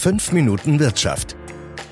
[0.00, 1.36] 5 Minuten Wirtschaft.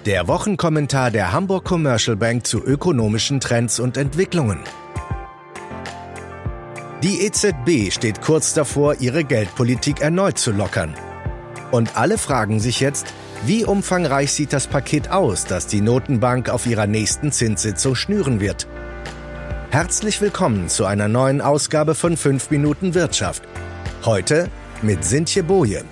[0.07, 4.61] Der Wochenkommentar der Hamburg Commercial Bank zu ökonomischen Trends und Entwicklungen.
[7.03, 10.95] Die EZB steht kurz davor, ihre Geldpolitik erneut zu lockern.
[11.71, 13.13] Und alle fragen sich jetzt,
[13.45, 18.67] wie umfangreich sieht das Paket aus, das die Notenbank auf ihrer nächsten Zinssitzung schnüren wird?
[19.69, 23.43] Herzlich willkommen zu einer neuen Ausgabe von 5 Minuten Wirtschaft.
[24.07, 24.49] Heute
[24.81, 25.85] mit Sintje Boje.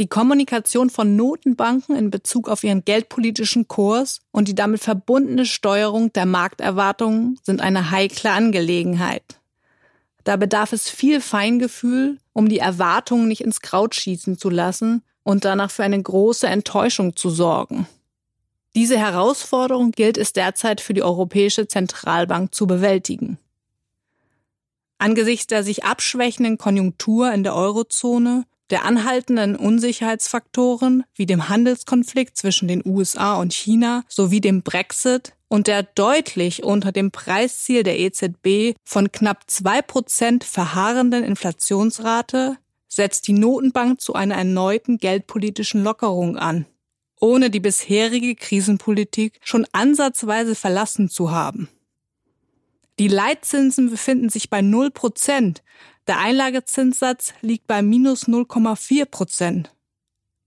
[0.00, 6.10] Die Kommunikation von Notenbanken in Bezug auf ihren geldpolitischen Kurs und die damit verbundene Steuerung
[6.14, 9.38] der Markterwartungen sind eine heikle Angelegenheit.
[10.24, 15.44] Da bedarf es viel Feingefühl, um die Erwartungen nicht ins Kraut schießen zu lassen und
[15.44, 17.86] danach für eine große Enttäuschung zu sorgen.
[18.74, 23.36] Diese Herausforderung gilt es derzeit für die Europäische Zentralbank zu bewältigen.
[24.96, 32.68] Angesichts der sich abschwächenden Konjunktur in der Eurozone der anhaltenden Unsicherheitsfaktoren wie dem Handelskonflikt zwischen
[32.68, 38.76] den USA und China sowie dem Brexit und der deutlich unter dem Preisziel der EZB
[38.84, 42.56] von knapp zwei Prozent verharrenden Inflationsrate
[42.88, 46.66] setzt die Notenbank zu einer erneuten geldpolitischen Lockerung an,
[47.20, 51.68] ohne die bisherige Krisenpolitik schon ansatzweise verlassen zu haben.
[53.00, 55.62] Die Leitzinsen befinden sich bei 0 Prozent,
[56.10, 59.72] der Einlagezinssatz liegt bei minus 0,4 Prozent.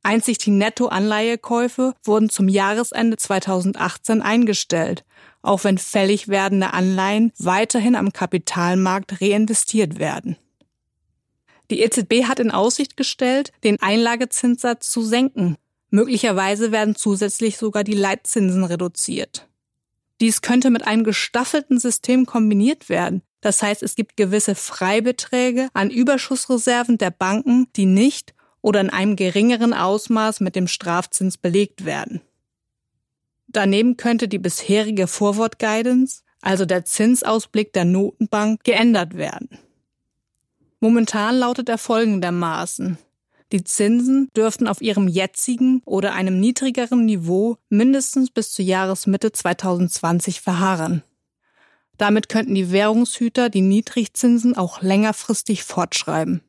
[0.02, 5.06] Einzig die Nettoanleihekäufe wurden zum Jahresende 2018 eingestellt,
[5.41, 10.36] auch wenn fällig werdende Anleihen weiterhin am Kapitalmarkt reinvestiert werden.
[11.72, 15.56] Die EZB hat in Aussicht gestellt, den Einlagezinssatz zu senken.
[15.89, 19.47] Möglicherweise werden zusätzlich sogar die Leitzinsen reduziert.
[20.19, 25.90] Dies könnte mit einem gestaffelten System kombiniert werden, das heißt, es gibt gewisse Freibeträge an
[25.90, 32.22] Überschussreserven der Banken, die nicht oder in einem geringeren Ausmaß mit dem Strafzins belegt werden.
[33.50, 39.50] Daneben könnte die bisherige Forward Guidance, also der Zinsausblick der Notenbank, geändert werden.
[40.80, 42.98] Momentan lautet er folgendermaßen.
[43.52, 50.40] Die Zinsen dürften auf ihrem jetzigen oder einem niedrigeren Niveau mindestens bis zur Jahresmitte 2020
[50.40, 51.03] verharren.
[51.98, 56.42] Damit könnten die Währungshüter die Niedrigzinsen auch längerfristig fortschreiben.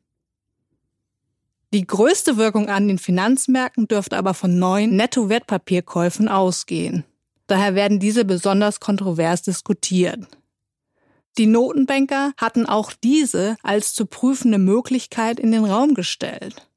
[1.73, 7.03] Die größte Wirkung an den Finanzmärkten dürfte aber von neuen Netto-Wertpapierkäufen ausgehen.
[7.47, 10.25] Daher werden diese besonders kontrovers diskutiert.
[11.37, 16.67] Die Notenbanker hatten auch diese als zu prüfende Möglichkeit in den Raum gestellt.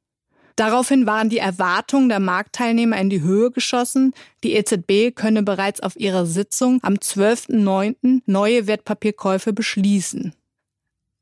[0.59, 4.13] Daraufhin waren die Erwartungen der Marktteilnehmer in die Höhe geschossen.
[4.43, 8.23] Die EZB könne bereits auf ihrer Sitzung am 12.09.
[8.27, 10.35] neue Wertpapierkäufe beschließen.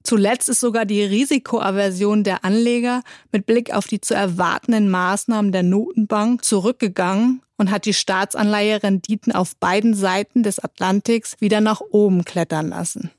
[0.02, 5.64] Zuletzt ist sogar die Risikoaversion der Anleger mit Blick auf die zu erwartenden Maßnahmen der
[5.64, 12.68] Notenbank zurückgegangen und hat die Staatsanleiherenditen auf beiden Seiten des Atlantiks wieder nach oben klettern
[12.68, 13.10] lassen.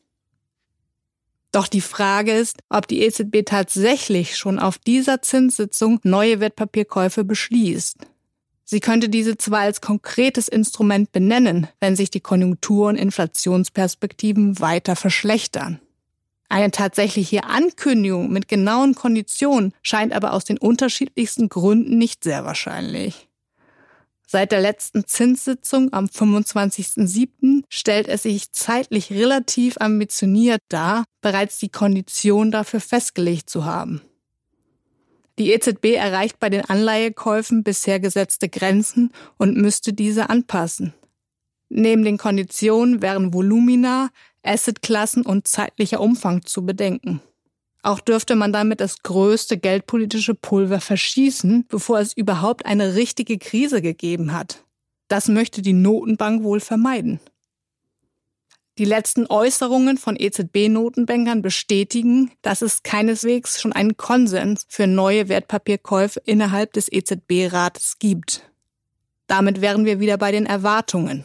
[1.57, 7.97] Doch die Frage ist, ob die EZB tatsächlich schon auf dieser Zinssitzung neue Wertpapierkäufe beschließt.
[8.63, 14.95] Sie könnte diese zwar als konkretes Instrument benennen, wenn sich die Konjunktur- und Inflationsperspektiven weiter
[14.95, 15.79] verschlechtern.
[16.47, 23.26] Eine tatsächliche Ankündigung mit genauen Konditionen scheint aber aus den unterschiedlichsten Gründen nicht sehr wahrscheinlich.
[24.29, 27.63] Seit der letzten Zinssitzung am 25.07.
[27.69, 34.01] stellt es sich zeitlich relativ ambitioniert dar, bereits die Kondition dafür festgelegt zu haben.
[35.39, 40.93] Die EZB erreicht bei den Anleihekäufen bisher gesetzte Grenzen und müsste diese anpassen.
[41.69, 44.09] Neben den Konditionen wären Volumina,
[44.43, 47.21] Assetklassen und zeitlicher Umfang zu bedenken.
[47.87, 53.81] Auch dürfte man damit das größte geldpolitische Pulver verschießen, bevor es überhaupt eine richtige Krise
[53.81, 54.65] gegeben hat.
[55.07, 57.21] Das möchte die Notenbank wohl vermeiden.
[58.77, 66.21] Die letzten Äußerungen von EZB-Notenbankern bestätigen, dass es keineswegs schon einen Konsens für neue Wertpapierkäufe
[66.25, 68.51] innerhalb des EZB-Rates gibt.
[69.27, 71.23] Damit wären wir wieder bei den Erwartungen.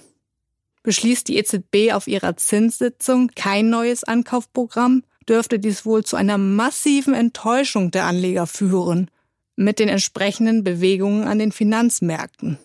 [0.85, 7.15] Beschließt die EZB auf ihrer Zinssitzung kein neues Ankaufprogramm, dürfte dies wohl zu einer massiven
[7.15, 9.11] Enttäuschung der Anleger führen,
[9.57, 12.59] mit den entsprechenden Bewegungen an den Finanzmärkten.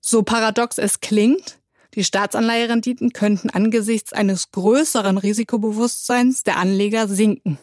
[0.00, 1.58] So paradox es klingt,
[1.94, 7.58] die Staatsanleiherenditen könnten angesichts eines größeren Risikobewusstseins der Anleger sinken.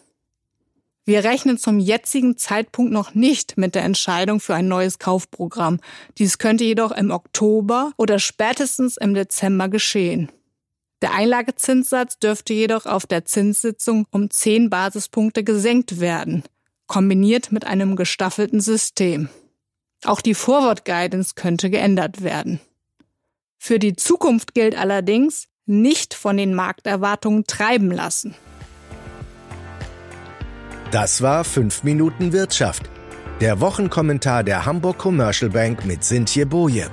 [1.06, 5.80] Wir rechnen zum jetzigen Zeitpunkt noch nicht mit der Entscheidung für ein neues Kaufprogramm.
[6.18, 10.32] Dies könnte jedoch im Oktober oder spätestens im Dezember geschehen.
[11.04, 16.44] Der Einlagezinssatz dürfte jedoch auf der Zinssitzung um 10 Basispunkte gesenkt werden,
[16.88, 19.28] kombiniert mit einem gestaffelten System.
[20.06, 22.62] Auch die Forward Guidance könnte geändert werden.
[23.58, 28.34] Für die Zukunft gilt allerdings, nicht von den Markterwartungen treiben lassen.
[30.92, 32.90] Das war 5 Minuten Wirtschaft.
[33.42, 36.90] Der Wochenkommentar der Hamburg Commercial Bank mit Sintje Boje.